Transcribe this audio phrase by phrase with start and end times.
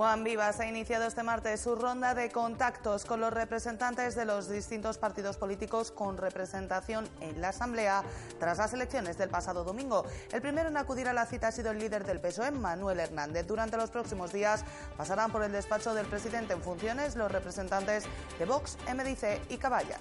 [0.00, 4.48] Juan Vivas ha iniciado este martes su ronda de contactos con los representantes de los
[4.48, 8.02] distintos partidos políticos con representación en la Asamblea
[8.38, 10.06] tras las elecciones del pasado domingo.
[10.32, 13.46] El primero en acudir a la cita ha sido el líder del PSOE, Manuel Hernández.
[13.46, 14.64] Durante los próximos días
[14.96, 18.04] pasarán por el despacho del presidente en funciones los representantes
[18.38, 20.00] de Vox, MDC y Caballas.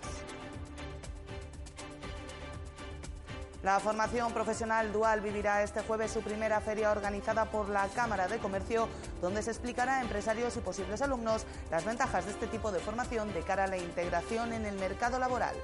[3.61, 8.37] La formación profesional dual vivirá este jueves su primera feria organizada por la Cámara de
[8.37, 8.87] Comercio,
[9.21, 13.33] donde se explicará a empresarios y posibles alumnos las ventajas de este tipo de formación
[13.33, 15.55] de cara a la integración en el mercado laboral.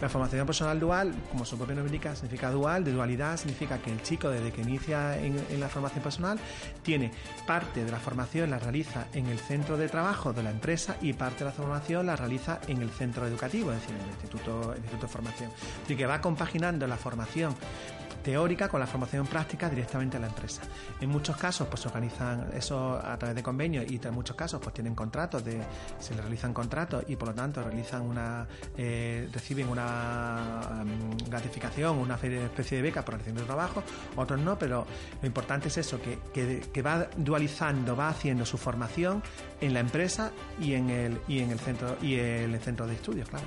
[0.00, 2.84] La formación personal dual, como su propio nombre indica, significa dual.
[2.84, 6.38] De dualidad significa que el chico, desde que inicia en, la formación personal,
[6.82, 7.10] tiene
[7.46, 11.12] parte de la formación la realiza en el centro de trabajo de la empresa y
[11.14, 14.72] parte de la formación la realiza en el centro educativo, es decir, en el instituto,
[14.72, 15.50] el instituto de formación.
[15.84, 17.54] Así que va compaginando la formación
[18.22, 20.62] teórica con la formación práctica directamente a la empresa.
[21.00, 24.60] En muchos casos pues se organizan eso a través de convenios y en muchos casos
[24.60, 28.46] pues tienen contratos se les realizan contratos y por lo tanto realizan una
[28.76, 33.82] eh, reciben una mm, gratificación, una especie de beca por realización de trabajo,
[34.16, 34.86] otros no, pero
[35.20, 36.18] lo importante es eso que,
[36.72, 39.22] que, va dualizando, va haciendo su formación
[39.60, 42.94] en la empresa y en el y en el centro y en el centro de
[42.94, 43.46] estudios, claro.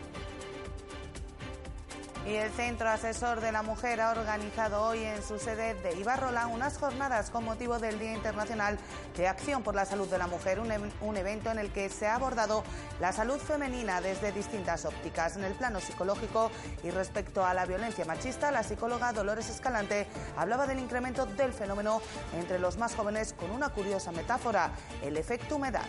[2.25, 6.45] Y el Centro Asesor de la Mujer ha organizado hoy en su sede de Ibarrola
[6.45, 8.77] unas jornadas con motivo del Día Internacional
[9.17, 12.05] de Acción por la Salud de la Mujer, un, un, evento en el que se
[12.05, 12.63] ha abordado
[12.99, 15.35] la salud femenina desde distintas ópticas.
[15.35, 16.51] En el plano psicológico
[16.83, 20.05] y respecto a la violencia machista, la psicóloga Dolores Escalante
[20.37, 22.03] hablaba del incremento del fenómeno
[22.37, 25.87] entre los más jóvenes con una curiosa metáfora, el efecto humedad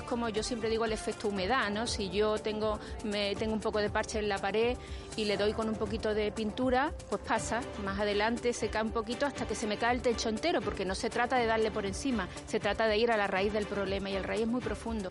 [0.00, 1.86] es como yo siempre digo el efecto humedad, ¿no?
[1.86, 4.76] Si yo tengo, me, tengo un poco de parche en la pared
[5.16, 8.92] y le doy con un poquito de pintura, pues pasa, más adelante se cae un
[8.92, 11.70] poquito hasta que se me cae el techo entero, porque no se trata de darle
[11.70, 14.48] por encima, se trata de ir a la raíz del problema y el raíz es
[14.48, 15.10] muy profundo.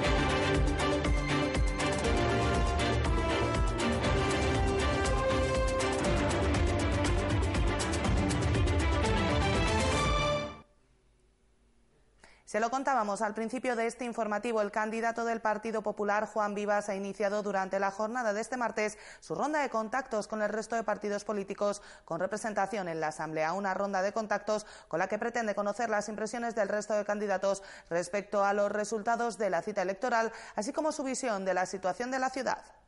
[12.51, 14.61] Se lo contábamos al principio de este informativo.
[14.61, 18.97] El candidato del Partido Popular, Juan Vivas, ha iniciado durante la jornada de este martes
[19.21, 23.53] su ronda de contactos con el resto de partidos políticos con representación en la Asamblea.
[23.53, 27.63] Una ronda de contactos con la que pretende conocer las impresiones del resto de candidatos
[27.89, 32.11] respecto a los resultados de la cita electoral, así como su visión de la situación
[32.11, 32.80] de la ciudad.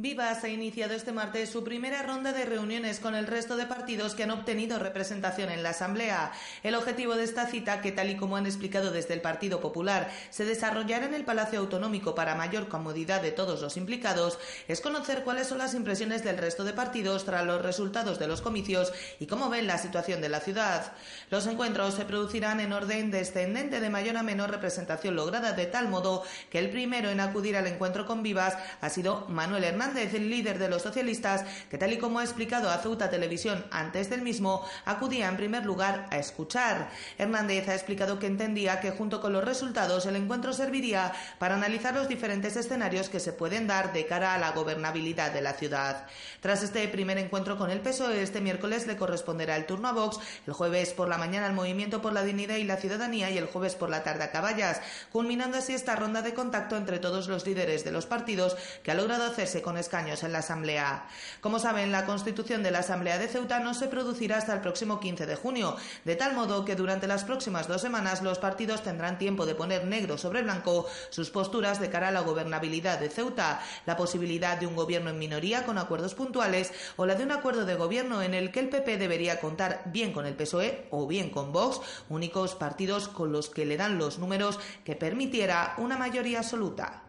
[0.00, 4.14] Vivas ha iniciado este martes su primera ronda de reuniones con el resto de partidos
[4.14, 6.30] que han obtenido representación en la Asamblea.
[6.62, 10.08] El objetivo de esta cita, que tal y como han explicado desde el Partido Popular,
[10.30, 14.38] se desarrollará en el Palacio Autonómico para mayor comodidad de todos los implicados,
[14.68, 18.40] es conocer cuáles son las impresiones del resto de partidos tras los resultados de los
[18.40, 20.92] comicios y cómo ven la situación de la ciudad.
[21.28, 25.88] Los encuentros se producirán en orden descendente de mayor a menor representación lograda, de tal
[25.88, 30.28] modo que el primero en acudir al encuentro con Vivas ha sido Manuel Hernández el
[30.28, 34.22] líder de los socialistas, que tal y como ha explicado a Ceuta Televisión antes del
[34.22, 36.90] mismo, acudía en primer lugar a escuchar.
[37.16, 41.94] Hernández ha explicado que entendía que junto con los resultados el encuentro serviría para analizar
[41.94, 46.06] los diferentes escenarios que se pueden dar de cara a la gobernabilidad de la ciudad.
[46.40, 50.18] Tras este primer encuentro con el PSOE, este miércoles le corresponderá el turno a Vox,
[50.46, 53.46] el jueves por la mañana al Movimiento por la Dignidad y la Ciudadanía y el
[53.46, 54.80] jueves por la tarde a Caballas,
[55.12, 58.94] culminando así esta ronda de contacto entre todos los líderes de los partidos que ha
[58.94, 61.06] logrado hacerse con escaños en la Asamblea.
[61.40, 65.00] Como saben, la constitución de la Asamblea de Ceuta no se producirá hasta el próximo
[65.00, 69.18] 15 de junio, de tal modo que durante las próximas dos semanas los partidos tendrán
[69.18, 73.60] tiempo de poner negro sobre blanco sus posturas de cara a la gobernabilidad de Ceuta,
[73.86, 77.64] la posibilidad de un gobierno en minoría con acuerdos puntuales o la de un acuerdo
[77.64, 81.30] de gobierno en el que el PP debería contar bien con el PSOE o bien
[81.30, 86.38] con Vox, únicos partidos con los que le dan los números que permitiera una mayoría
[86.38, 87.07] absoluta.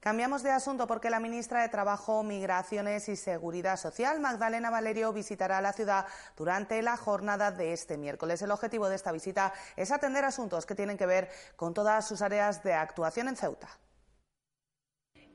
[0.00, 5.60] Cambiamos de asunto porque la ministra de Trabajo, Migraciones y Seguridad Social, Magdalena Valerio, visitará
[5.60, 6.06] la ciudad
[6.36, 8.40] durante la jornada de este miércoles.
[8.40, 12.22] El objetivo de esta visita es atender asuntos que tienen que ver con todas sus
[12.22, 13.68] áreas de actuación en Ceuta.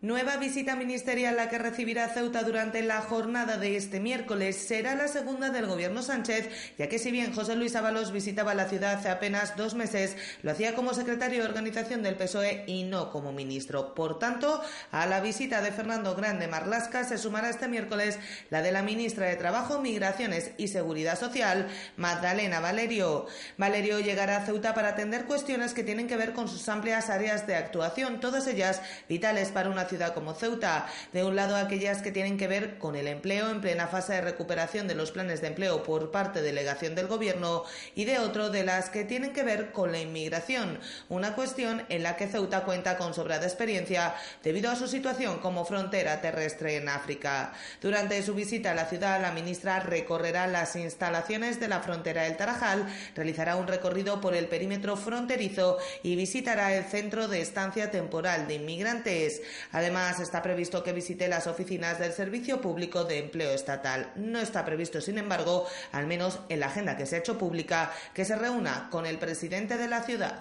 [0.03, 4.57] Nueva visita ministerial la que recibirá Ceuta durante la jornada de este miércoles.
[4.57, 8.67] Será la segunda del gobierno Sánchez, ya que si bien José Luis Ábalos visitaba la
[8.67, 13.11] ciudad hace apenas dos meses, lo hacía como secretario de organización del PSOE y no
[13.11, 13.95] como ministro.
[13.95, 14.61] Por tanto,
[14.91, 19.27] a la visita de Fernando Grande Marlasca se sumará este miércoles la de la ministra
[19.27, 23.27] de Trabajo, Migraciones y Seguridad Social, Magdalena Valerio.
[23.57, 27.47] Valerio llegará a Ceuta para atender cuestiones que tienen que ver con sus amplias áreas
[27.47, 30.87] de actuación, todas ellas vitales para una ciudad como Ceuta.
[31.11, 34.21] De un lado, aquellas que tienen que ver con el empleo en plena fase de
[34.21, 37.63] recuperación de los planes de empleo por parte de delegación del Gobierno
[37.95, 40.79] y de otro de las que tienen que ver con la inmigración,
[41.09, 45.65] una cuestión en la que Ceuta cuenta con sobrada experiencia debido a su situación como
[45.65, 47.53] frontera terrestre en África.
[47.81, 52.37] Durante su visita a la ciudad, la ministra recorrerá las instalaciones de la frontera del
[52.37, 58.47] Tarajal, realizará un recorrido por el perímetro fronterizo y visitará el centro de estancia temporal
[58.47, 59.41] de inmigrantes.
[59.83, 64.13] Además, está previsto que visite las oficinas del Servicio Público de Empleo Estatal.
[64.15, 67.91] No está previsto, sin embargo, al menos en la agenda que se ha hecho pública,
[68.13, 70.39] que se reúna con el presidente de la ciudad.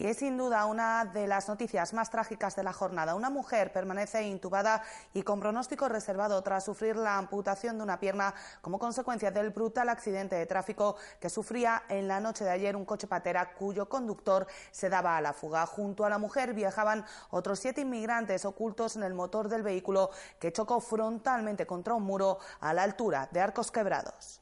[0.00, 3.14] Y es sin duda una de las noticias más trágicas de la jornada.
[3.14, 4.82] Una mujer permanece intubada
[5.12, 8.32] y con pronóstico reservado tras sufrir la amputación de una pierna
[8.62, 12.86] como consecuencia del brutal accidente de tráfico que sufría en la noche de ayer un
[12.86, 15.66] coche patera cuyo conductor se daba a la fuga.
[15.66, 20.08] Junto a la mujer viajaban otros siete inmigrantes ocultos en el motor del vehículo
[20.38, 24.40] que chocó frontalmente contra un muro a la altura de Arcos Quebrados.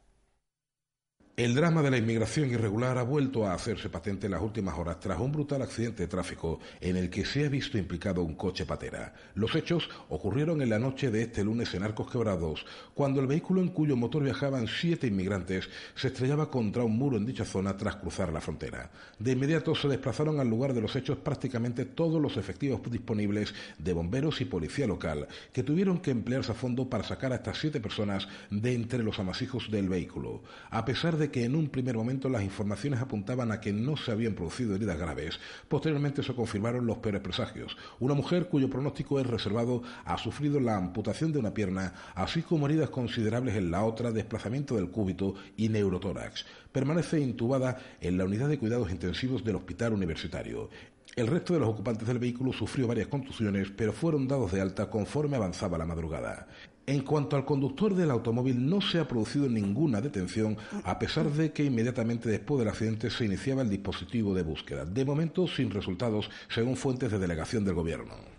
[1.38, 4.98] El drama de la inmigración irregular ha vuelto a hacerse patente en las últimas horas
[4.98, 8.66] tras un brutal accidente de tráfico en el que se ha visto implicado un coche
[8.66, 9.14] patera.
[9.36, 13.60] Los hechos ocurrieron en la noche de este lunes en Arcos Quebrados, cuando el vehículo
[13.60, 17.94] en cuyo motor viajaban siete inmigrantes se estrellaba contra un muro en dicha zona tras
[17.94, 18.90] cruzar la frontera.
[19.20, 23.92] De inmediato se desplazaron al lugar de los hechos prácticamente todos los efectivos disponibles de
[23.92, 27.78] bomberos y policía local, que tuvieron que emplearse a fondo para sacar a estas siete
[27.78, 30.42] personas de entre los amasijos del vehículo.
[30.70, 34.12] A pesar de que en un primer momento las informaciones apuntaban a que no se
[34.12, 35.38] habían producido heridas graves.
[35.68, 37.76] Posteriormente se confirmaron los peores presagios.
[38.00, 42.66] Una mujer cuyo pronóstico es reservado ha sufrido la amputación de una pierna, así como
[42.66, 46.46] heridas considerables en la otra, desplazamiento del cúbito y neurotórax.
[46.72, 50.68] Permanece intubada en la unidad de cuidados intensivos del hospital universitario.
[51.16, 54.88] El resto de los ocupantes del vehículo sufrió varias contusiones, pero fueron dados de alta
[54.88, 56.46] conforme avanzaba la madrugada.
[56.88, 61.52] En cuanto al conductor del automóvil, no se ha producido ninguna detención, a pesar de
[61.52, 64.86] que inmediatamente después del accidente se iniciaba el dispositivo de búsqueda.
[64.86, 68.37] De momento, sin resultados, según fuentes de delegación del Gobierno.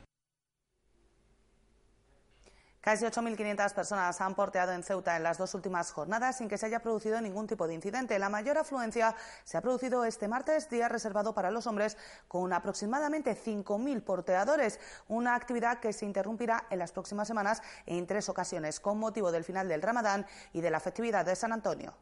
[2.81, 6.65] Casi 8.500 personas han porteado en Ceuta en las dos últimas jornadas sin que se
[6.65, 8.17] haya producido ningún tipo de incidente.
[8.19, 11.97] La mayor afluencia se ha producido este martes, día reservado para los hombres,
[12.29, 14.79] con aproximadamente 5.000 porteadores,
[15.09, 19.43] una actividad que se interrumpirá en las próximas semanas en tres ocasiones, con motivo del
[19.43, 21.93] final del Ramadán y de la festividad de San Antonio.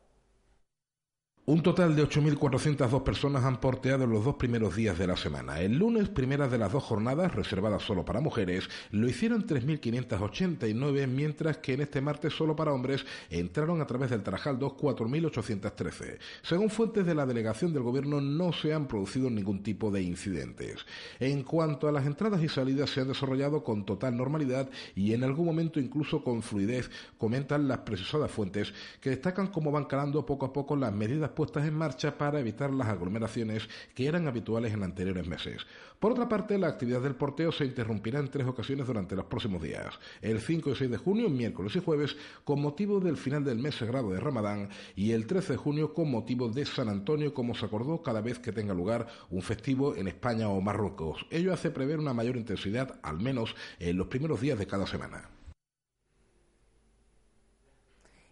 [1.50, 5.62] Un total de 8.402 personas han porteado los dos primeros días de la semana.
[5.62, 11.60] El lunes, primeras de las dos jornadas, reservadas solo para mujeres, lo hicieron 3.589, mientras
[11.60, 16.18] que en este martes, solo para hombres, entraron a través del Tarajal 2 4.813.
[16.42, 20.86] Según fuentes de la delegación del Gobierno, no se han producido ningún tipo de incidentes.
[21.18, 25.24] En cuanto a las entradas y salidas, se han desarrollado con total normalidad y en
[25.24, 30.46] algún momento incluso con fluidez, comentan las precisadas fuentes, que destacan cómo van calando poco
[30.46, 34.82] a poco las medidas puestas en marcha para evitar las aglomeraciones que eran habituales en
[34.82, 35.68] anteriores meses.
[36.00, 39.62] Por otra parte, la actividad del porteo se interrumpirá en tres ocasiones durante los próximos
[39.62, 43.60] días, el 5 y 6 de junio, miércoles y jueves, con motivo del final del
[43.60, 47.54] mes sagrado de Ramadán, y el 13 de junio con motivo de San Antonio, como
[47.54, 51.28] se acordó cada vez que tenga lugar un festivo en España o Marruecos.
[51.30, 55.37] Ello hace prever una mayor intensidad, al menos en los primeros días de cada semana.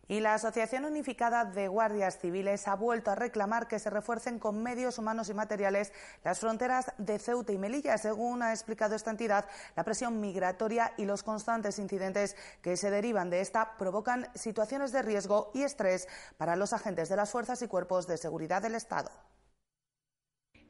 [0.08, 4.62] Y la Asociación Unificada de Guardias Civiles ha vuelto a reclamar que se refuercen con
[4.62, 5.94] medios humanos y materiales
[6.24, 7.98] las fronteras de Ceuta y Melilla.
[7.98, 9.46] Según ha explicado esta entidad,
[9.76, 15.02] la presión migratoria y los constantes incidentes que se derivan de esta provocan situaciones de
[15.02, 16.08] riesgo y estrés
[16.38, 19.10] para los agentes de las fuerzas y cuerpos de seguridad del Estado.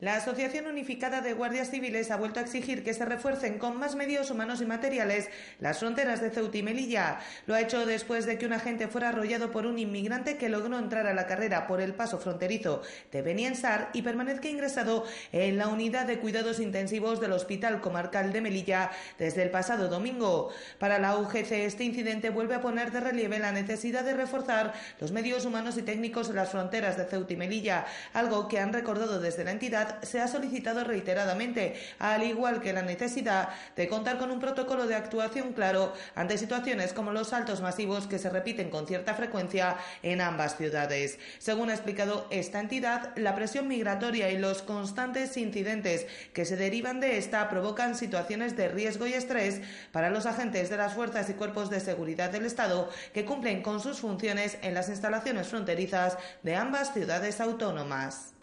[0.01, 3.95] La Asociación Unificada de Guardias Civiles ha vuelto a exigir que se refuercen con más
[3.95, 5.29] medios humanos y materiales
[5.61, 7.19] las fronteras de Ceuta y Melilla.
[7.47, 10.77] Lo ha hecho después de que un agente fuera arrollado por un inmigrante que logró
[10.77, 15.69] entrar a la carrera por el paso fronterizo de Beniensar y permanezca ingresado en la
[15.69, 20.49] unidad de cuidados intensivos del Hospital Comarcal de Melilla desde el pasado domingo.
[20.77, 25.13] Para la UGC, este incidente vuelve a poner de relieve la necesidad de reforzar los
[25.13, 29.21] medios humanos y técnicos en las fronteras de Ceuta y Melilla, algo que han recordado
[29.21, 34.31] desde la entidad se ha solicitado reiteradamente, al igual que la necesidad de contar con
[34.31, 38.87] un protocolo de actuación claro ante situaciones como los saltos masivos que se repiten con
[38.87, 41.19] cierta frecuencia en ambas ciudades.
[41.39, 46.99] Según ha explicado esta entidad, la presión migratoria y los constantes incidentes que se derivan
[46.99, 49.61] de esta provocan situaciones de riesgo y estrés
[49.91, 53.79] para los agentes de las fuerzas y cuerpos de seguridad del Estado que cumplen con
[53.79, 58.34] sus funciones en las instalaciones fronterizas de ambas ciudades autónomas.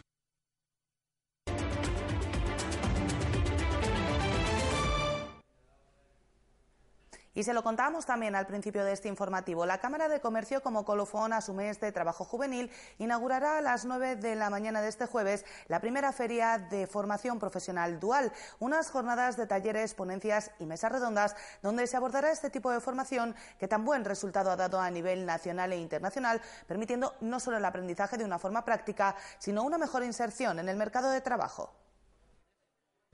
[7.35, 9.65] Y se lo contábamos también al principio de este informativo.
[9.65, 13.87] La Cámara de Comercio, como colofón a su mes de trabajo juvenil, inaugurará a las
[13.87, 18.91] 9 de la mañana de este jueves la primera feria de formación profesional dual, unas
[18.91, 23.67] jornadas de talleres, ponencias y mesas redondas donde se abordará este tipo de formación que
[23.67, 28.19] tan buen resultado ha dado a nivel nacional e internacional, permitiendo no solo el aprendizaje
[28.19, 31.82] de una forma práctica, sino una mejor inserción en el mercado de trabajo.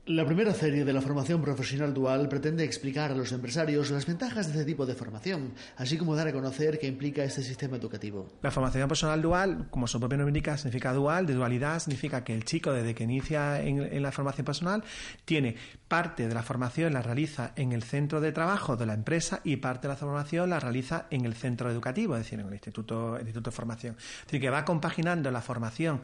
[0.09, 4.47] La primera serie de la formación profesional dual pretende explicar a los empresarios las ventajas
[4.47, 8.27] de este tipo de formación, así como dar a conocer qué implica este sistema educativo.
[8.41, 11.27] La formación profesional dual, como su propio nombre indica, significa dual.
[11.27, 14.83] De dualidad significa que el chico, desde que inicia en, la formación personal,
[15.27, 15.57] tiene
[15.88, 19.57] parte de la formación la realiza en el centro de trabajo de la empresa y
[19.57, 23.19] parte de la formación la realiza en el centro educativo, es decir, en el instituto,
[23.19, 23.97] instituto de formación.
[23.99, 26.00] Es decir, que va compaginando la formación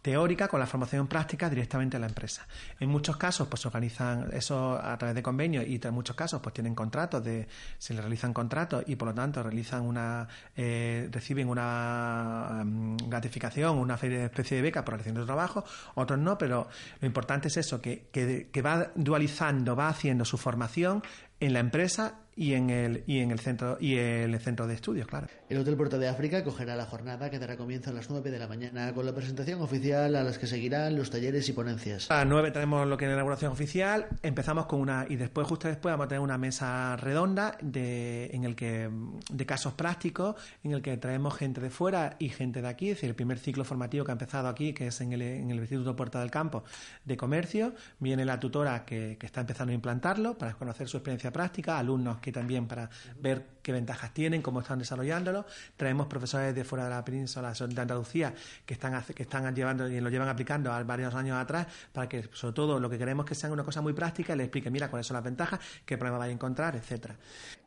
[0.00, 2.46] teórica con la formación práctica directamente en la empresa.
[2.80, 6.40] En muchos casos, pues se organizan eso a través de convenios y en muchos casos,
[6.40, 7.46] pues tienen contratos de,
[7.78, 10.26] se les realizan contratos y por lo tanto realizan una,
[10.56, 15.64] eh, reciben una mm, gratificación, una especie de beca por haciendo trabajo,
[15.94, 16.68] otros no, pero
[17.00, 21.02] lo importante es eso, que, que, que va dualizando, va haciendo su formación
[21.40, 25.06] en la empresa y en el y en el centro y el centro de estudios,
[25.06, 25.28] claro.
[25.48, 28.38] El Hotel Puerto de África cogerá la jornada que dará comienzo a las 9 de
[28.38, 32.10] la mañana con la presentación oficial a las que seguirán los talleres y ponencias.
[32.10, 35.46] A las 9 tenemos lo que es la inauguración oficial, empezamos con una y después
[35.46, 38.90] justo después vamos a tener una mesa redonda de en el que
[39.30, 42.96] de casos prácticos en el que traemos gente de fuera y gente de aquí, es
[42.96, 45.58] decir, el primer ciclo formativo que ha empezado aquí, que es en el, en el
[45.58, 46.64] Instituto Puerta del Campo
[47.04, 51.32] de Comercio, viene la tutora que, que está empezando a implantarlo para conocer su experiencia
[51.32, 52.88] práctica, alumnos que también para
[53.20, 55.44] ver qué ventajas tienen, cómo están desarrollándolo.
[55.76, 58.32] Traemos profesores de fuera de la península de Andalucía
[58.64, 62.54] que están, que están llevando y lo llevan aplicando varios años atrás para que, sobre
[62.54, 65.06] todo, lo que queremos que sea una cosa muy práctica y les explique, mira, cuáles
[65.06, 67.14] son las ventajas, qué problema va a encontrar, etcétera.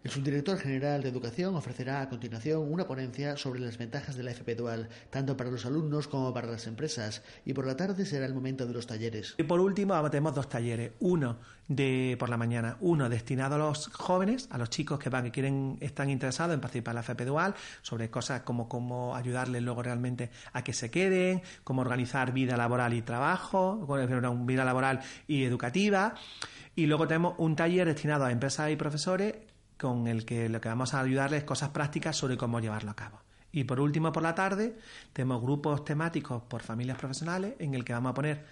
[0.07, 4.31] El subdirector general de Educación ofrecerá a continuación una ponencia sobre las ventajas de la
[4.31, 8.25] FP Dual, tanto para los alumnos como para las empresas, y por la tarde será
[8.25, 9.35] el momento de los talleres.
[9.37, 10.93] Y por último, tenemos dos talleres.
[11.01, 15.25] Uno de por la mañana, uno destinado a los jóvenes, a los chicos que van,
[15.25, 19.61] que quieren, están interesados en participar en la FP Dual, sobre cosas como cómo ayudarles
[19.61, 23.85] luego realmente a que se queden, cómo organizar vida laboral y trabajo,
[24.45, 26.13] vida laboral y educativa.
[26.77, 29.33] Y luego tenemos un taller destinado a empresas y profesores
[29.77, 33.21] con el que lo que vamos a ayudarles cosas prácticas sobre cómo llevarlo a cabo.
[33.51, 34.77] Y por último, por la tarde,
[35.13, 38.45] tenemos grupos temáticos por familias profesionales en el que vamos a poner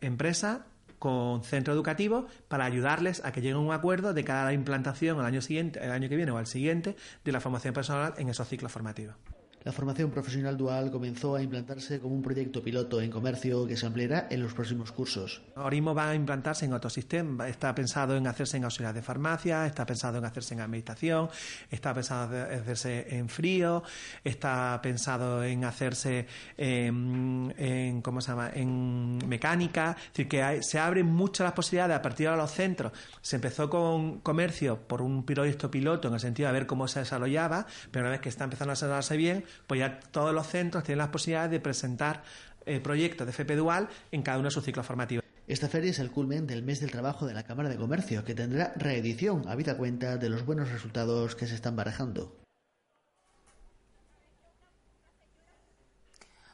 [0.00, 0.60] empresas
[0.98, 5.24] con centro educativo para ayudarles a que lleguen a un acuerdo de cada implantación el
[5.24, 8.46] año siguiente, el año que viene o al siguiente de la formación personal en esos
[8.46, 9.16] ciclos formativos.
[9.62, 13.84] La formación profesional dual comenzó a implantarse como un proyecto piloto en comercio que se
[13.84, 15.42] ampliará en los próximos cursos.
[15.54, 17.50] Ahora mismo va a implantarse en otros sistemas.
[17.50, 21.28] Está pensado en hacerse en auxiliar de farmacia, está pensado en hacerse en administración,
[21.70, 23.82] está pensado en hacerse en frío,
[24.24, 26.26] está pensado en hacerse
[26.56, 28.50] en, ¿cómo se llama?
[28.54, 29.94] en mecánica.
[29.98, 32.92] Es decir, que se abren muchas las posibilidades a partir de los centros.
[33.20, 37.00] Se empezó con comercio por un proyecto piloto en el sentido de ver cómo se
[37.00, 40.84] desarrollaba, pero una vez que está empezando a desarrollarse bien, pues ya todos los centros
[40.84, 42.22] tienen las posibilidades de presentar
[42.66, 45.24] eh, proyectos de FP Dual en cada uno de sus ciclos formativos.
[45.46, 48.34] Esta feria es el culmen del mes del trabajo de la Cámara de Comercio, que
[48.34, 52.39] tendrá reedición, habida cuenta de los buenos resultados que se están barajando.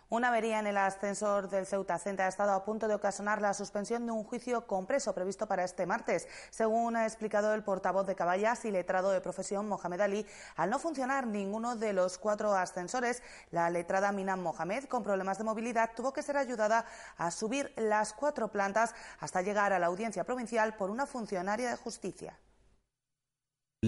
[0.09, 3.53] Una avería en el ascensor del Ceuta Center ha estado a punto de ocasionar la
[3.55, 6.29] suspensión de un juicio compreso previsto para este martes.
[6.51, 10.79] Según ha explicado el portavoz de Caballas y letrado de profesión Mohamed Ali, al no
[10.79, 13.21] funcionar ninguno de los cuatro ascensores,
[13.51, 16.85] la letrada Minam Mohamed, con problemas de movilidad, tuvo que ser ayudada
[17.19, 21.77] a subir las cuatro plantas hasta llegar a la audiencia provincial por una funcionaria de
[21.77, 22.39] justicia.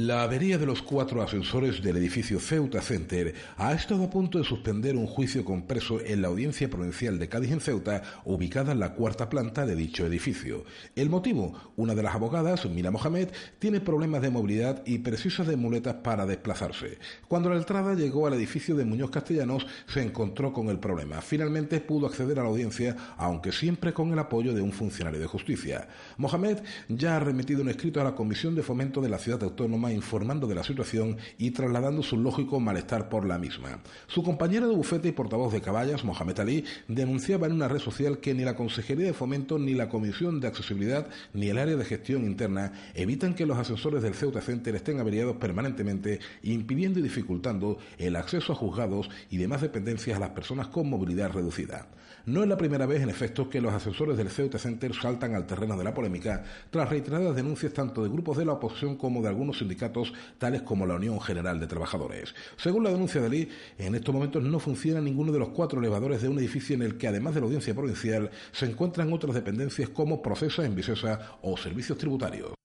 [0.07, 4.45] La avería de los cuatro ascensores del edificio Ceuta Center ha estado a punto de
[4.45, 8.95] suspender un juicio compreso en la Audiencia Provincial de Cádiz en Ceuta, ubicada en la
[8.95, 10.65] cuarta planta de dicho edificio.
[10.95, 15.57] El motivo, una de las abogadas, Mira Mohamed, tiene problemas de movilidad y precisa de
[15.57, 16.99] muletas para desplazarse.
[17.27, 21.21] Cuando la entrada llegó al edificio de Muñoz Castellanos, se encontró con el problema.
[21.23, 25.27] Finalmente pudo acceder a la audiencia, aunque siempre con el apoyo de un funcionario de
[25.27, 25.89] justicia.
[26.19, 29.88] Mohamed ya ha remitido un escrito a la Comisión de Fomento de la Ciudad Autónoma
[29.93, 33.81] informando de la situación y trasladando su lógico malestar por la misma.
[34.07, 38.19] Su compañero de bufete y portavoz de caballas, Mohamed Ali, denunciaba en una red social
[38.19, 41.85] que ni la Consejería de Fomento, ni la Comisión de Accesibilidad, ni el área de
[41.85, 47.79] gestión interna evitan que los asesores del Ceuta Center estén averiados permanentemente, impidiendo y dificultando
[47.99, 51.89] el acceso a juzgados y demás dependencias a las personas con movilidad reducida.
[52.29, 55.47] No es la primera vez, en efecto, que los asesores del Ceuta Center saltan al
[55.47, 59.29] terreno de la polémica tras reiteradas denuncias tanto de grupos de la oposición como de
[59.29, 62.35] algunos sindicatos, tales como la Unión General de Trabajadores.
[62.57, 66.23] Según la denuncia de Lee, en estos momentos no funciona ninguno de los cuatro elevadores
[66.23, 69.91] de un edificio en el que, además de la audiencia provincial, se encuentran otras dependencias
[69.91, 72.58] como Procesa, Envisesa o servicios tributarios.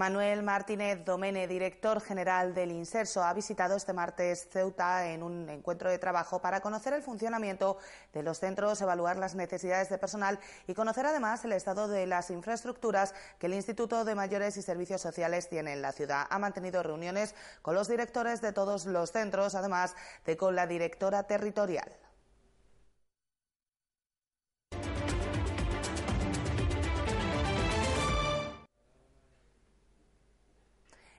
[0.00, 5.90] Manuel Martínez Domene, director general del Inserso, ha visitado este martes Ceuta en un encuentro
[5.90, 7.76] de trabajo para conocer el funcionamiento
[8.14, 12.30] de los centros, evaluar las necesidades de personal y conocer además el estado de las
[12.30, 16.26] infraestructuras que el Instituto de Mayores y Servicios Sociales tiene en la ciudad.
[16.30, 21.24] Ha mantenido reuniones con los directores de todos los centros, además de con la directora
[21.24, 21.92] territorial.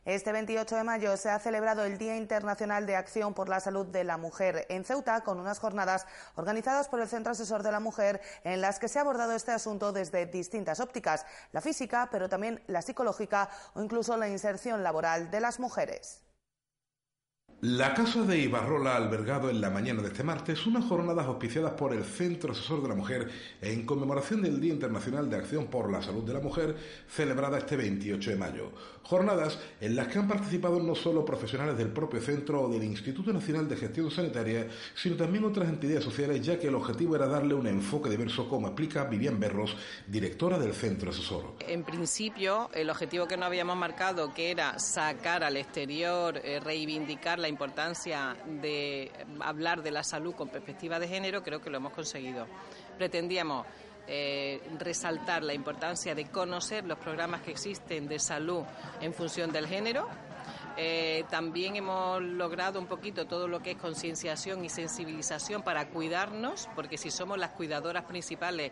[0.04, 3.86] Este 28 de mayo se ha celebrado el Día Internacional de Acción por la Salud
[3.86, 7.80] de la Mujer en Ceuta, con unas jornadas organizadas por el Centro Asesor de la
[7.80, 12.30] Mujer en las que se ha abordado este asunto desde distintas ópticas, la física, pero
[12.30, 16.24] también la psicológica o incluso la inserción laboral de las mujeres.
[17.62, 21.74] La Casa de Ibarrola ha albergado en la mañana de este martes unas jornadas auspiciadas
[21.74, 23.30] por el Centro Asesor de la Mujer
[23.62, 26.76] en conmemoración del Día Internacional de Acción por la Salud de la Mujer,
[27.08, 28.72] celebrada este 28 de mayo.
[29.04, 33.32] Jornadas en las que han participado no solo profesionales del propio centro o del Instituto
[33.32, 37.54] Nacional de Gestión Sanitaria, sino también otras entidades sociales, ya que el objetivo era darle
[37.54, 39.76] un enfoque diverso, como explica Vivian Berros,
[40.08, 41.58] directora del Centro Asesor.
[41.60, 47.38] En principio, el objetivo que nos habíamos marcado, que era sacar al exterior, eh, reivindicar
[47.38, 51.94] la importancia de hablar de la salud con perspectiva de género, creo que lo hemos
[51.94, 52.48] conseguido.
[52.98, 53.68] Pretendíamos
[54.08, 58.64] eh, resaltar la importancia de conocer los programas que existen de salud
[59.00, 60.08] en función del género.
[60.78, 66.68] Eh, también hemos logrado un poquito todo lo que es concienciación y sensibilización para cuidarnos,
[66.76, 68.72] porque si somos las cuidadoras principales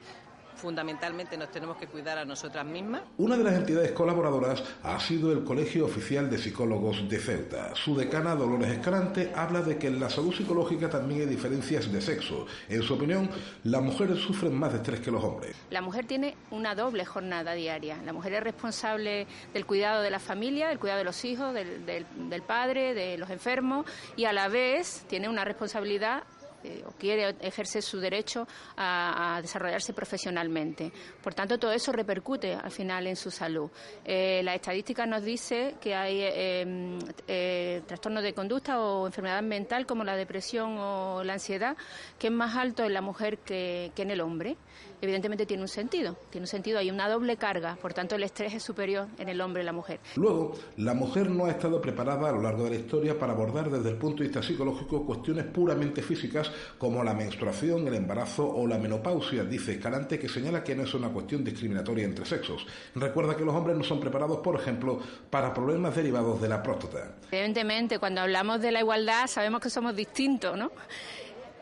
[0.60, 3.02] fundamentalmente nos tenemos que cuidar a nosotras mismas.
[3.18, 7.74] Una de las entidades colaboradoras ha sido el Colegio Oficial de Psicólogos de Ceuta.
[7.76, 12.02] Su decana Dolores Escalante habla de que en la salud psicológica también hay diferencias de
[12.02, 12.46] sexo.
[12.68, 13.30] En su opinión,
[13.64, 15.56] las mujeres sufren más de estrés que los hombres.
[15.70, 17.98] La mujer tiene una doble jornada diaria.
[18.06, 21.86] La mujer es responsable del cuidado de la familia, del cuidado de los hijos, del,
[21.86, 26.24] del padre, de los enfermos y a la vez tiene una responsabilidad
[26.64, 30.92] eh, o quiere ejercer su derecho a, desarrollarse profesionalmente.
[31.22, 33.70] Por tanto, todo eso repercute al final en su salud.
[34.06, 39.86] Eh, la estadística nos dice que hay eh, eh, trastornos de conducta o enfermedad mental
[39.86, 41.76] como la depresión o la ansiedad,
[42.18, 44.58] que es más alto en la mujer que en el hombre
[45.02, 46.16] evidentemente tiene un sentido.
[46.30, 49.40] Tiene un sentido, hay una doble carga, por tanto el estrés es superior en el
[49.42, 50.00] hombre y la mujer.
[50.16, 53.70] Luego, la mujer no ha estado preparada a lo largo de la historia para abordar
[53.70, 58.68] desde el punto de vista psicológico cuestiones puramente físicas como la menstruación, el embarazo o
[58.68, 62.66] la menopausia, dice Escalante, que señala que no es una cuestión discriminatoria entre sexos.
[62.96, 67.16] Recuerda que los hombres no son preparados, por ejemplo, para problemas derivados de la próstata.
[67.32, 70.72] Evidentemente, cuando hablamos de la igualdad sabemos que somos distintos, ¿no?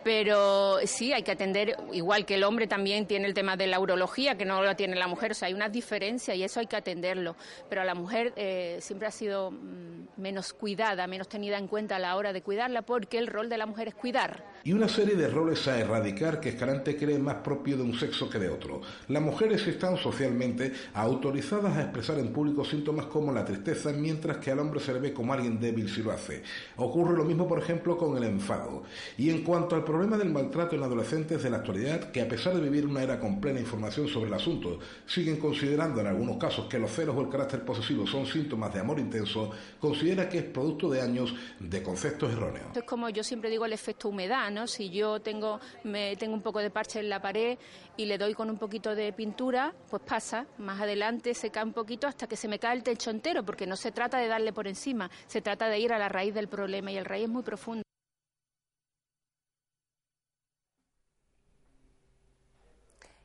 [0.07, 3.77] Pero sí hay que atender, igual que el hombre también tiene el tema de la
[3.77, 6.67] urología, que no lo tiene la mujer, o sea, hay una diferencia y eso hay
[6.67, 7.35] que atenderlo,
[7.67, 11.97] pero a la mujer eh, siempre ha sido mm, menos cuidada, menos tenida en cuenta
[11.97, 14.45] a la hora de cuidarla, porque el rol de la mujer es cuidar.
[14.63, 18.29] Y una serie de roles a erradicar que Escalante cree más propio de un sexo
[18.29, 18.81] que de otro.
[19.09, 24.51] Las mujeres están socialmente autorizadas a expresar en público síntomas como la tristeza, mientras que
[24.51, 26.43] al hombre se le ve como alguien débil si lo hace.
[26.77, 28.83] Ocurre lo mismo, por ejemplo, con el enfado.
[29.17, 32.53] Y en cuanto al problema del maltrato en adolescentes de la actualidad, que a pesar
[32.53, 36.67] de vivir una era con plena información sobre el asunto, siguen considerando en algunos casos
[36.67, 40.43] que los celos o el carácter posesivo son síntomas de amor intenso, considera que es
[40.43, 42.67] producto de años de conceptos erróneos.
[42.75, 44.67] Es como yo siempre digo el efecto humedad, ¿no?
[44.67, 47.57] Si yo tengo, me, tengo un poco de parche en la pared
[47.97, 51.73] y le doy con un poquito de pintura, pues pasa, más adelante se cae un
[51.73, 54.53] poquito hasta que se me cae el techo entero, porque no se trata de darle
[54.53, 57.29] por encima, se trata de ir a la raíz del problema y el raíz es
[57.29, 57.86] muy profundo.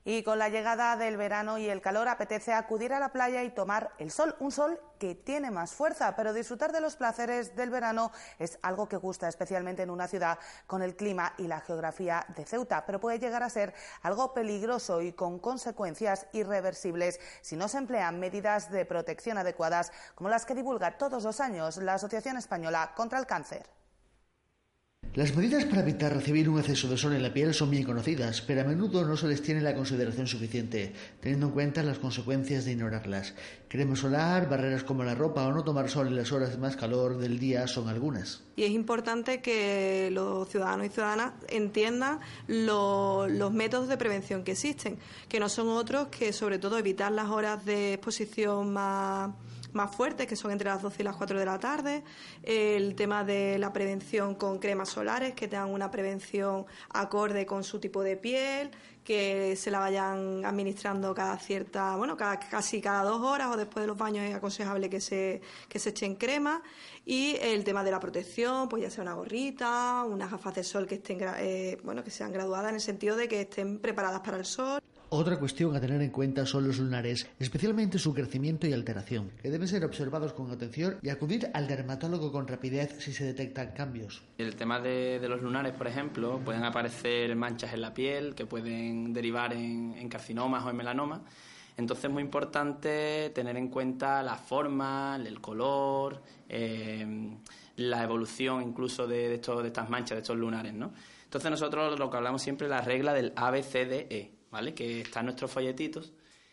[0.04, 3.50] Y con la llegada del verano y el calor apetece acudir a la playa y
[3.50, 7.70] tomar el sol, un sol que tiene más fuerza, pero disfrutar de los placeres del
[7.70, 8.10] verano
[8.40, 12.44] es algo que gusta especialmente en una ciudad con el clima y la geografía de
[12.44, 17.78] Ceuta, pero puede llegar a ser algo peligroso y con consecuencias irreversibles si no se
[17.78, 22.92] emplean medidas de protección adecuadas como las que divulga todos los años la Asociación Española
[22.96, 23.81] contra el Cáncer.
[25.14, 28.40] Las medidas para evitar recibir un exceso de sol en la piel son bien conocidas,
[28.40, 32.64] pero a menudo no se les tiene la consideración suficiente, teniendo en cuenta las consecuencias
[32.64, 33.34] de ignorarlas.
[33.68, 36.76] Crema solar, barreras como la ropa o no tomar sol en las horas de más
[36.76, 38.42] calor del día son algunas.
[38.56, 44.96] Y es importante que los ciudadanos y ciudadanas entiendan los métodos de prevención que existen,
[45.28, 49.32] que no son otros que sobre todo evitar las horas de exposición más
[49.72, 52.02] más fuertes, que son entre las 12 y las 4 de la tarde,
[52.42, 57.80] el tema de la prevención con cremas solares, que tengan una prevención acorde con su
[57.80, 58.70] tipo de piel,
[59.04, 63.82] que se la vayan administrando cada cierta, bueno, cada, casi cada dos horas o después
[63.82, 66.62] de los baños es aconsejable que se, que se echen crema.
[67.04, 70.86] Y el tema de la protección, pues ya sea una gorrita, unas gafas de sol
[70.86, 74.36] que estén, eh, bueno, que sean graduadas en el sentido de que estén preparadas para
[74.36, 74.80] el sol.
[75.14, 79.50] Otra cuestión a tener en cuenta son los lunares, especialmente su crecimiento y alteración, que
[79.50, 84.22] deben ser observados con atención y acudir al dermatólogo con rapidez si se detectan cambios.
[84.38, 89.12] El tema de, los lunares, por ejemplo, pueden aparecer manchas en la piel que pueden
[89.12, 91.20] derivar en, carcinomas o en melanomas.
[91.76, 97.36] Entonces es muy importante tener en cuenta la forma, el color, eh,
[97.76, 100.72] la evolución incluso de, estos, de estas manchas, de estos lunares.
[100.72, 100.94] ¿no?
[101.24, 104.74] Entonces nosotros lo que hablamos siempre es la regla del ABCDE ¿vale?
[104.74, 106.12] Que está en nuestros folletitos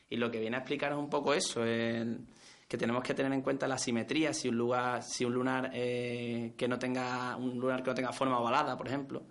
[0.09, 3.41] y lo que viene a explicar es un poco eso, que tenemos que tener en
[3.41, 7.83] cuenta la simetría, si un lugar, si un lunar eh, que no tenga un lunar
[7.83, 9.23] que no tenga forma ovalada, por ejemplo,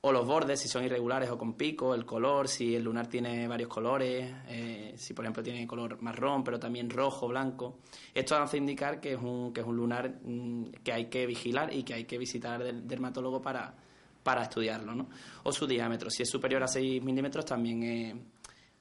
[0.00, 3.46] o los bordes si son irregulares o con pico, el color, si el lunar tiene
[3.48, 7.78] varios colores, eh, si por ejemplo tiene color marrón, pero también rojo, blanco.
[8.14, 11.72] Esto hace indicar que es un, que es un lunar mm, que hay que vigilar
[11.74, 13.74] y que hay que visitar al dermatólogo para,
[14.22, 15.08] para estudiarlo, ¿no?
[15.44, 18.26] O su diámetro, si es superior a 6 milímetros también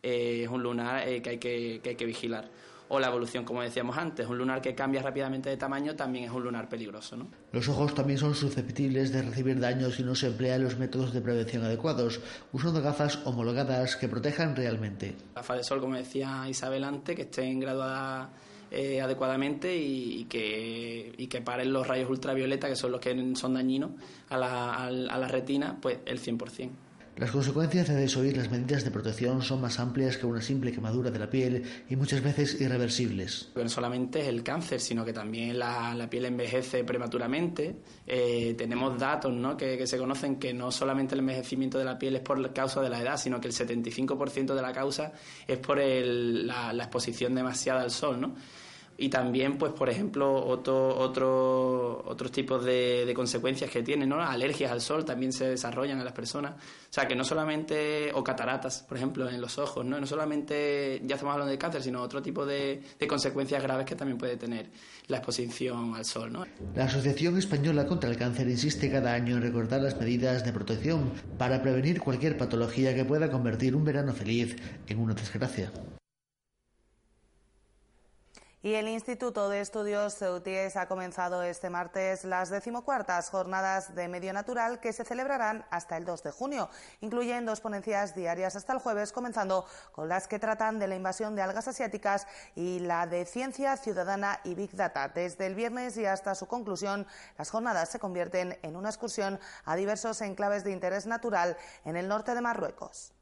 [0.02, 2.50] es, un lunar eh, que, hay que, que hay que vigilar
[2.90, 4.28] o la evolución, como decíamos antes.
[4.28, 7.18] Un lunar que cambia rápidamente de tamaño también es un lunar peligroso.
[7.18, 7.28] ¿no?
[7.52, 11.22] Los ojos también son susceptibles de recibir daño si no se emplean los métodos de
[11.22, 12.22] prevención adecuados,
[12.54, 15.16] usando gafas homologadas que protejan realmente.
[15.36, 18.30] Gafas de sol, como decía Isabel antes, que estén graduadas
[18.72, 23.54] eh, adecuadamente y, que, y que paren los rayos ultravioleta, que son los que son
[23.54, 23.92] dañinos
[24.30, 26.87] a la, a la retina, pues el 100%.
[27.18, 31.10] Las consecuencias de desoír las medidas de protección son más amplias que una simple quemadura
[31.10, 33.50] de la piel y muchas veces irreversibles.
[33.56, 37.78] No solamente es el cáncer, sino que también la, la piel envejece prematuramente.
[38.06, 39.58] Eh, tenemos datos ¿no?
[39.58, 42.82] que, que, se conocen que no solamente el envejecimiento de la piel es por causa
[42.82, 45.12] de la edad, sino que el 75% de la causa
[45.48, 48.22] es por la, la, exposición demasiada al sol.
[48.22, 48.36] ¿no?
[48.98, 54.22] Y también, pues, por ejemplo, otro, otro, otros tipos de, consecuencias que tienen, ¿no?
[54.22, 56.54] Alergias al sol también se desarrollan en las personas.
[56.54, 60.00] O sea, que no solamente, o cataratas, por ejemplo, en los ojos, ¿no?
[60.00, 63.96] No solamente, ya estamos hablando de cáncer, sino otro tipo de, de consecuencias graves que
[63.96, 64.70] también puede tener
[65.08, 66.46] la exposición al sol, ¿no?
[66.76, 71.12] La Asociación Española contra el Cáncer insiste cada año en recordar las medidas de protección
[71.38, 74.56] para prevenir cualquier patología que pueda convertir un verano feliz
[74.88, 75.72] en una desgracia.
[78.64, 84.34] Y el Instituto de Estudios Ceutíes ha comenzado este martes las decimocuartas jornadas de medio
[84.34, 86.68] natural que se celebrarán hasta el 2 de junio.
[87.02, 91.36] Incluyen dos ponencias diarias hasta el jueves, comenzando con las que tratan de la invasión
[91.36, 95.10] de algas asiáticas y la de ciencia ciudadana y Big Data.
[95.10, 97.06] Desde el viernes y hasta su conclusión,
[97.38, 102.08] las jornadas se convierten en una excursión a diversos enclaves de interés natural en el
[102.08, 103.14] norte de Marruecos.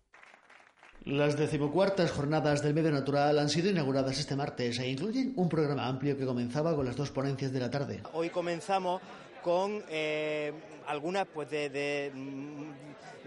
[1.06, 5.86] Las decimocuartas jornadas del medio natural han sido inauguradas este martes e incluyen un programa
[5.86, 8.02] amplio que comenzaba con las dos ponencias de la tarde.
[8.14, 9.04] Hoy comenzamos
[9.44, 10.52] con eh,
[10.88, 11.70] algunas pues de,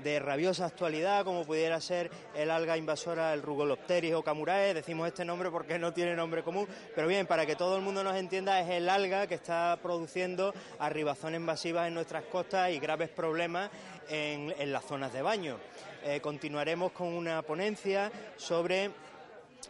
[0.02, 4.74] de rabiosa actualidad, como pudiera ser el alga invasora, el Rugolopteris o Camurae.
[4.74, 8.04] Decimos este nombre porque no tiene nombre común, pero bien, para que todo el mundo
[8.04, 13.08] nos entienda, es el alga que está produciendo arribazones masivas en nuestras costas y graves
[13.10, 13.70] problemas
[14.08, 15.58] en, las zonas de baño.
[16.04, 18.90] Eh, continuaremos con una ponencia sobre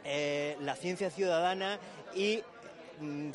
[0.04, 1.78] eh, la ciencia ciudadana
[2.14, 2.42] y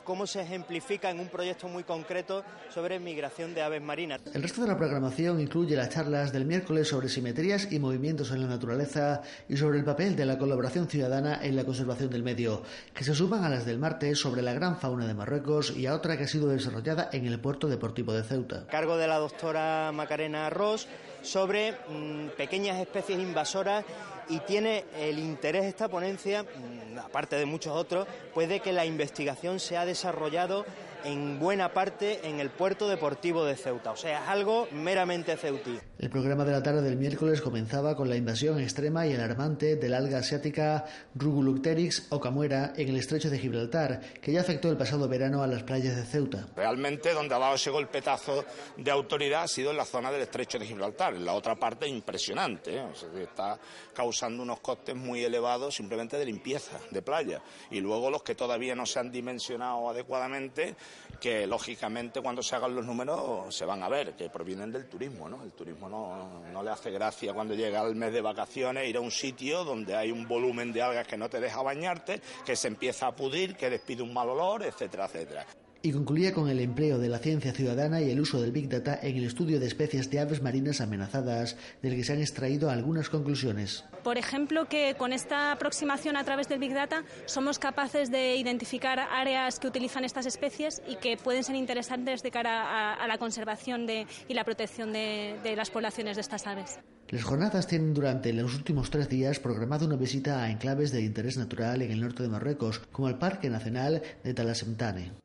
[0.04, 4.22] cómo se ejemplifica en un proyecto muy concreto sobre migración de aves marinas.
[4.34, 8.42] El resto de la programación incluye las charlas del miércoles sobre simetrías y movimientos en
[8.42, 12.64] la naturaleza y sobre el papel de la colaboración ciudadana en la conservación del medio,
[12.94, 15.94] que se suman a las del martes sobre la gran fauna de Marruecos y a
[15.94, 18.68] otra que ha sido desarrollada en el puerto deportivo de Ceuta.
[18.68, 20.88] Cargo de la doctora Macarena Ross
[21.22, 23.86] sobre mm, pequeñas especies invasoras
[24.30, 28.86] y tiene el interés esta ponencia, mm, aparte de muchos otros, pues de que la
[28.86, 30.66] investigación se ha desarrollado
[31.04, 33.92] en buena parte en el puerto deportivo de Ceuta.
[33.92, 35.80] O sea, es algo meramente ceutí.
[36.00, 39.94] El programa de la tarde del miércoles comenzaba con la invasión extrema y alarmante del
[39.94, 40.86] alga asiática
[41.16, 45.48] Rugulupteryx o camuera en el estrecho de Gibraltar, que ya afectó el pasado verano a
[45.48, 46.48] las playas de Ceuta.
[46.56, 48.46] Realmente donde ha dado ese golpetazo
[48.78, 51.16] de autoridad ha sido en la zona del estrecho de Gibraltar.
[51.16, 52.78] En la otra parte impresionante.
[52.78, 52.84] ¿eh?
[53.22, 53.60] está
[53.94, 57.42] causando unos costes muy elevados simplemente de limpieza de playa.
[57.72, 60.76] Y luego los que todavía no se han dimensionado adecuadamente
[61.20, 65.30] que lógicamente cuando se hagan los números se van a ver, que provienen del turismo,
[65.30, 65.44] ¿no?
[65.44, 69.00] El turismo no, no le hace gracia cuando llega el mes de vacaciones ir a
[69.00, 72.68] un sitio donde hay un volumen de algas que no te deja bañarte, que se
[72.68, 75.46] empieza a pudrir, que despide un mal olor, etcétera, etcétera
[75.84, 78.98] y concluía con el empleo de la ciencia ciudadana y el uso del Big Data
[79.04, 83.10] en el estudio de especies de aves marinas amenazadas, del que se han extraído algunas
[83.10, 83.84] conclusiones.
[84.02, 88.98] Por ejemplo, que con esta aproximación a través del Big Data somos capaces de identificar
[88.98, 93.86] áreas que utilizan estas especies y que pueden ser interesantes de cara a, la conservación
[94.30, 96.80] y la protección de, de las poblaciones de estas aves.
[97.10, 101.38] Las jornadas tienen durante los últimos tres días programado una visita a enclaves de interés
[101.38, 105.23] natural en el norte de Marruecos, como el Parque Nacional de Talasemtane.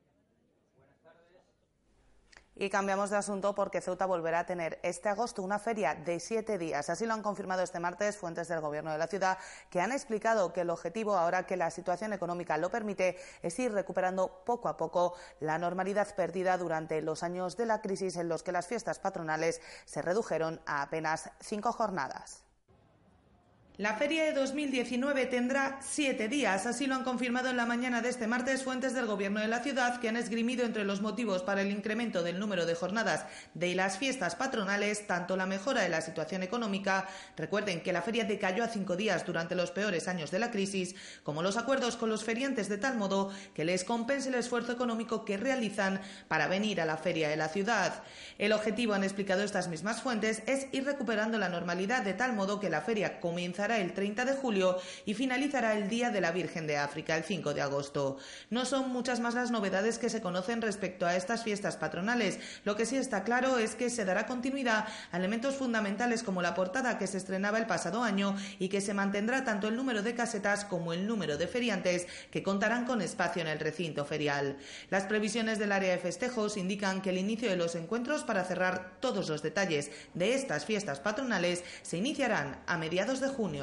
[2.60, 6.58] Y cambiamos de asunto porque Ceuta volverá a tener este agosto una feria de siete
[6.58, 6.90] días.
[6.90, 9.38] Así lo han confirmado este martes fuentes del Gobierno de la ciudad,
[9.70, 13.72] que han explicado que el objetivo, ahora que la situación económica lo permite, es ir
[13.72, 18.42] recuperando poco a poco la normalidad perdida durante los años de la crisis en los
[18.42, 22.47] que las fiestas patronales se redujeron a apenas cinco jornadas.
[23.78, 28.08] La feria de 2019 tendrá siete días, así lo han confirmado en la mañana de
[28.08, 31.62] este martes fuentes del Gobierno de la ciudad, que han esgrimido entre los motivos para
[31.62, 36.00] el incremento del número de jornadas de las fiestas patronales, tanto la mejora de la
[36.00, 40.40] situación económica, recuerden que la feria decayó a cinco días durante los peores años de
[40.40, 44.34] la crisis, como los acuerdos con los feriantes de tal modo que les compense el
[44.34, 48.02] esfuerzo económico que realizan para venir a la feria de la ciudad.
[48.38, 52.58] El objetivo, han explicado estas mismas fuentes, es ir recuperando la normalidad de tal modo
[52.58, 53.20] que la feria
[53.68, 57.24] comienza el 30 de julio y finalizará el Día de la Virgen de África, el
[57.24, 58.16] 5 de agosto.
[58.50, 62.38] No son muchas más las novedades que se conocen respecto a estas fiestas patronales.
[62.64, 66.54] Lo que sí está claro es que se dará continuidad a elementos fundamentales como la
[66.54, 70.14] portada que se estrenaba el pasado año y que se mantendrá tanto el número de
[70.14, 74.56] casetas como el número de feriantes que contarán con espacio en el recinto ferial.
[74.90, 78.98] Las previsiones del área de festejos indican que el inicio de los encuentros para cerrar
[79.00, 83.57] todos los detalles de estas fiestas patronales se iniciarán a mediados de junio.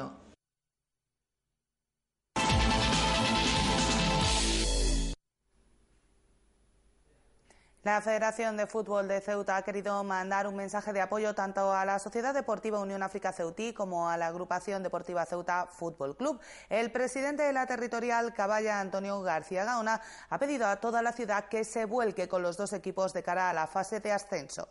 [7.86, 11.84] La Federación de Fútbol de Ceuta ha querido mandar un mensaje de apoyo tanto a
[11.84, 16.40] la Sociedad Deportiva Unión África Ceutí como a la agrupación deportiva Ceuta Fútbol Club.
[16.68, 21.44] El presidente de la territorial Caballa, Antonio García Gaona, ha pedido a toda la ciudad
[21.44, 24.68] que se vuelque con los dos equipos de cara a la fase de ascenso.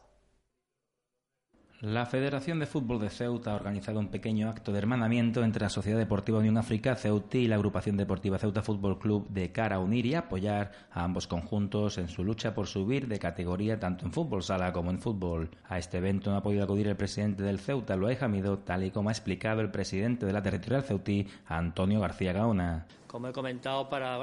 [1.86, 5.70] La Federación de Fútbol de Ceuta ha organizado un pequeño acto de hermanamiento entre la
[5.70, 9.80] Sociedad Deportiva Unión África Ceuta y la Agrupación Deportiva Ceuta Fútbol Club de cara a
[9.80, 14.12] unir y apoyar a ambos conjuntos en su lucha por subir de categoría tanto en
[14.12, 15.52] fútbol sala como en fútbol.
[15.70, 18.90] A este evento no ha podido acudir el presidente del Ceuta, Loay Jamido, tal y
[18.90, 23.88] como ha explicado el presidente de la territorial ceutí, Antonio García Gaona como he comentado,
[23.88, 24.20] para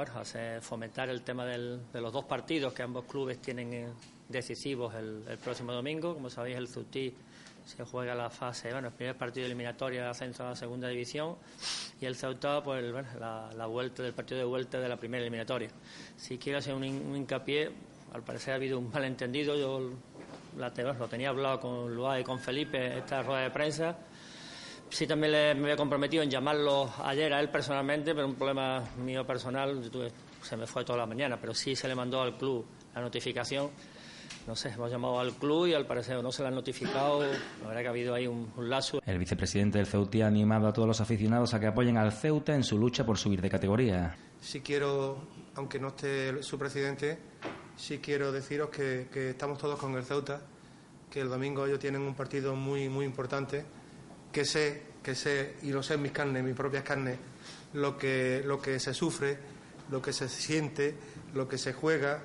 [0.61, 3.87] fomentar el tema de los dos partidos que ambos clubes tienen eh,
[4.29, 6.13] decisivos el, próximo domingo.
[6.13, 7.11] Como sabéis, el Ceutí
[7.65, 11.37] se juega la fase, bueno, el primer partido eliminatorio de ascenso a la segunda división
[11.99, 12.83] y el Ceuta, pues
[13.19, 15.69] la, vuelta del partido de vuelta de la primera eliminatoria.
[16.17, 17.71] Si quiero hacer un, hincapié,
[18.13, 19.91] al parecer ha habido un malentendido, yo
[20.57, 23.97] la, lo tenía hablado con Luá y con Felipe esta rueda de prensa.
[24.89, 28.83] Sí, también le, me había comprometido en llamarlo ayer a él personalmente, pero un problema
[28.97, 29.89] mío personal,
[30.41, 33.71] se me fue toda la mañana, pero sí se le mandó al club la notificación
[34.47, 37.21] no sé, hemos llamado al club y al parecer no se le han notificado.
[37.21, 39.01] La verdad que ha habido ahí un, lazo.
[39.05, 42.53] El vicepresidente del Ceuta ha animado a todos los aficionados a que apoyen al Ceuta
[42.53, 44.15] en su lucha por subir de categoría.
[44.41, 45.17] Sí quiero,
[45.55, 47.17] aunque no esté su presidente,
[47.77, 50.41] sí quiero deciros que, estamos todos con el Ceuta,
[51.09, 53.63] que el domingo ellos tienen un partido muy, muy importante,
[54.31, 57.17] que sé, que sé, y lo sé en mis carnes, mis propias carnes,
[57.73, 59.37] lo que, lo que se sufre,
[59.89, 60.95] lo que se siente,
[61.33, 62.21] lo que se juega,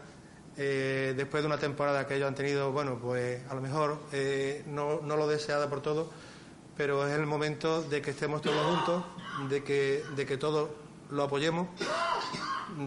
[0.61, 4.65] eh, después de una temporada que ellos han tenido, bueno, pues a lo mejor eh,
[4.67, 6.11] no, no, lo deseada por todo,
[6.77, 9.05] pero es el momento de que estemos todos juntos,
[9.49, 10.71] de que, de que todos
[11.11, 11.69] lo apoyemos,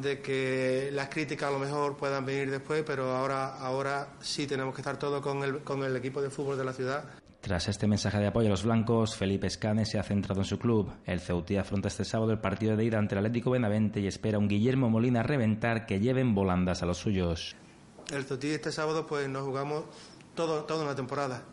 [0.02, 4.76] de que las críticas a lo mejor puedan venir después, pero ahora, ahora sí tenemos
[4.76, 7.06] que estar todos con el, con el equipo de fútbol de la ciudad.
[7.42, 10.60] Tras este mensaje de apoyo a los blancos, Felipe Escane se ha centrado en su
[10.60, 10.92] club.
[11.06, 14.38] El Ceutí afronta este sábado el partido de ida ante el Atlético Benavente y espera
[14.38, 17.56] un Guillermo Molina a reventar que lleven volandas a los suyos
[18.12, 19.86] el Totí este sábado pues nos jugamos
[20.36, 21.44] todo, toda una temporada.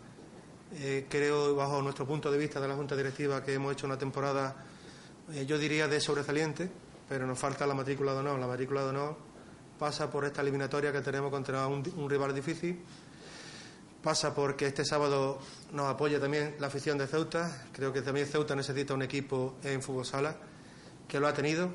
[0.74, 3.96] Eh, creo, bajo nuestro punto de vista de la Junta Directiva, que hemos hecho una
[3.96, 4.56] temporada,
[5.32, 6.70] eh, yo diría, de sobresaliente,
[7.08, 8.38] pero nos falta la matrícula de honor.
[8.38, 9.16] La matrícula de honor
[9.78, 12.80] pasa por esta eliminatoria que tenemos contra un, rival difícil,
[14.02, 15.38] pasa porque este sábado
[15.72, 17.66] nos apoya también la afición de Ceuta.
[17.72, 20.36] Creo que también Ceuta necesita un equipo en fútbol sala,
[21.06, 21.70] que lo ha tenido,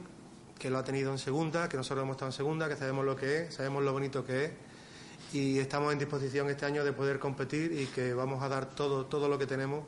[0.57, 3.15] que lo ha tenido en segunda, que nosotros hemos estado en segunda, que sabemos lo
[3.15, 4.51] que es, sabemos lo bonito que es
[5.33, 9.07] y estamos en disposición este año de poder competir y que vamos a dar todo,
[9.07, 9.83] todo lo que tenemos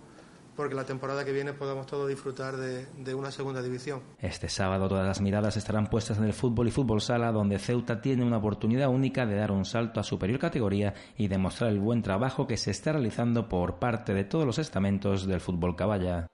[0.56, 4.02] porque la temporada que viene podamos todos disfrutar de, una segunda división.
[4.20, 8.02] Este sábado todas las miradas estarán puestas en el fútbol y fútbol sala, donde Ceuta
[8.02, 12.02] tiene una oportunidad única de dar un salto a superior categoría y demostrar el buen
[12.02, 16.28] trabajo que se está realizando por parte de todos los estamentos del fútbol caballa.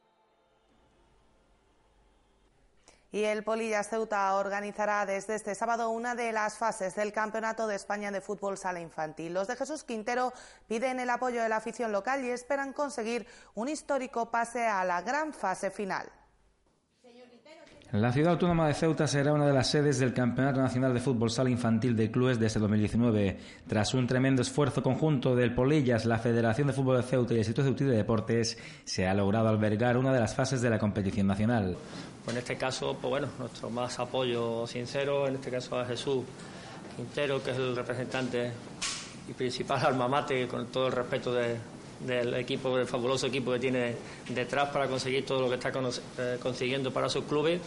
[3.14, 7.76] Y el Polillas Ceuta organizará desde este sábado una de las fases del Campeonato de
[7.76, 9.34] España de Fútbol Sala Infantil.
[9.34, 10.32] Los de Jesús Quintero
[10.68, 15.02] piden el apoyo de la afición local y esperan conseguir un histórico pase a la
[15.02, 16.10] gran fase final.
[17.92, 21.30] La ciudad autónoma de Ceuta será una de las sedes del Campeonato Nacional de Fútbol
[21.30, 23.38] Sala Infantil de Clubes desde 2019.
[23.68, 27.40] Tras un tremendo esfuerzo conjunto del Polillas, la Federación de Fútbol de Ceuta y el
[27.42, 31.28] Instituto Ceutí de Deportes, se ha logrado albergar una de las fases de la competición
[31.28, 31.76] nacional.
[32.24, 36.24] Pues en este caso, pues bueno, nuestro más apoyo sincero, en este caso a Jesús
[36.96, 38.52] Quintero, que es el representante
[39.28, 41.58] y principal alma mate, con todo el respeto de,
[42.06, 43.96] del equipo, del fabuloso equipo que tiene
[44.30, 45.72] detrás para conseguir todo lo que está
[46.18, 47.60] eh, consiguiendo para sus clubes.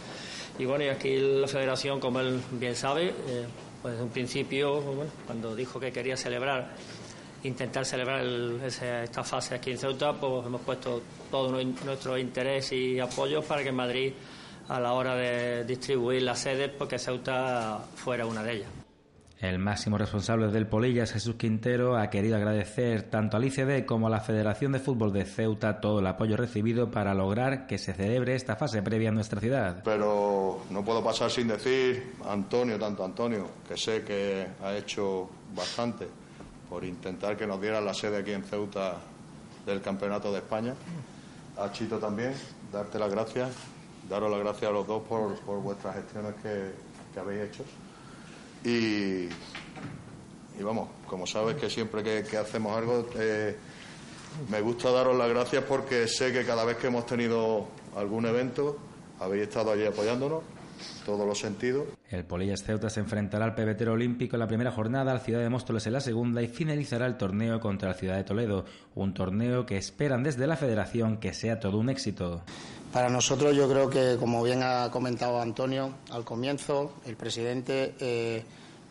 [0.58, 3.46] Y bueno, y aquí la federación, como él bien sabe, eh,
[3.82, 4.82] pues desde un principio,
[5.26, 6.74] cuando dijo que quería celebrar,
[7.42, 13.42] intentar celebrar esta fase aquí en Ceuta, pues hemos puesto todo nuestro interés y apoyo
[13.42, 14.12] para que Madrid,
[14.68, 18.70] a la hora de distribuir las sedes, porque Ceuta fuera una de ellas.
[19.40, 24.10] El máximo responsable del Polillas, Jesús Quintero, ha querido agradecer tanto al ICD como a
[24.10, 28.36] la Federación de Fútbol de Ceuta todo el apoyo recibido para lograr que se celebre
[28.36, 29.82] esta fase previa en nuestra ciudad.
[29.84, 36.08] Pero no puedo pasar sin decir, Antonio, tanto Antonio, que sé que ha hecho bastante
[36.70, 38.94] por intentar que nos dieran la sede aquí en Ceuta
[39.66, 40.74] del Campeonato de España.
[41.58, 42.32] A Chito también,
[42.72, 43.50] darte las gracias,
[44.08, 47.64] daros las gracias a los dos por, vuestras gestiones que habéis hecho
[48.64, 49.28] y,
[50.62, 53.56] vamos, como sabes que siempre que, hacemos algo, eh,
[54.50, 58.78] me gusta daros las gracias porque sé que cada vez que hemos tenido algún evento,
[59.20, 60.42] habéis estado allí apoyándonos
[61.04, 61.86] todos los sentidos.
[62.10, 65.50] El Polillas Ceuta se enfrentará al pebetero olímpico en la primera jornada, al Ciudad de
[65.50, 68.64] Móstoles en la segunda y finalizará el torneo contra la Ciudad de Toledo,
[68.94, 72.42] un torneo que esperan desde la federación que sea todo un éxito.
[72.94, 78.44] Para nosotros yo creo que, como bien ha comentado Antonio al comienzo, el presidente, eh,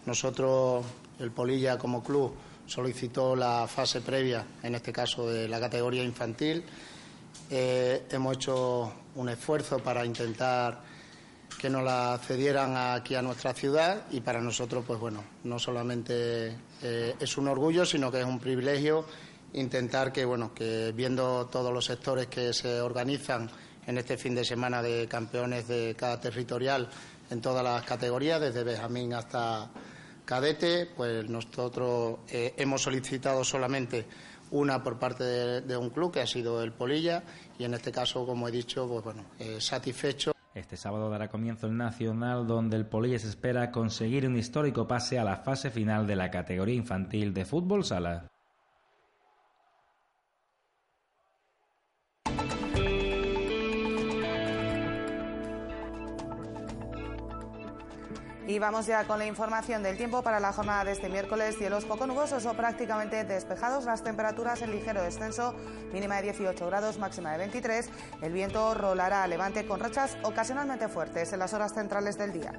[0.05, 0.83] nosotros,
[1.19, 2.33] el Polilla como club,
[2.65, 6.65] solicitó la fase previa, en este caso de la categoría infantil.
[7.49, 10.81] Eh, hemos hecho un esfuerzo para intentar
[11.57, 16.57] que nos la cedieran aquí a nuestra ciudad y para nosotros, pues bueno, no solamente
[16.81, 19.05] eh, es un orgullo, sino que es un privilegio
[19.53, 23.49] intentar que, bueno, que viendo todos los sectores que se organizan
[23.88, 26.89] en este fin de semana de campeones de cada territorial
[27.30, 29.69] en todas las categorías, desde Benjamín hasta
[30.26, 34.06] cadete, pues nosotros eh, hemos solicitado solamente
[34.52, 37.24] una por parte de, un club que ha sido el Polilla
[37.58, 40.34] y en este caso, como he dicho, pues bueno, eh, satisfecho.
[40.54, 45.17] Este sábado dará comienzo el Nacional, donde el Polilla se espera conseguir un histórico pase
[45.17, 48.28] a la fase final de la categoría infantil de fútbol sala.
[58.53, 61.57] Y vamos ya con la información del tiempo para la jornada de este miércoles.
[61.57, 63.85] Cielos poco nubosos o prácticamente despejados.
[63.85, 65.55] Las temperaturas en ligero descenso,
[65.91, 67.89] mínima de 18 grados, máxima de 23.
[68.21, 72.53] El viento rolará a levante con rachas ocasionalmente fuertes en las horas centrales del día.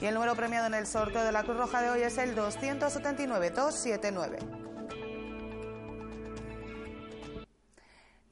[0.00, 2.34] Y el número premiado en el sorteo de la Cruz Roja de hoy es el
[2.34, 4.63] 279-279.